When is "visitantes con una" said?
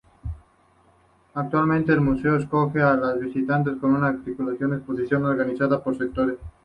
3.19-4.07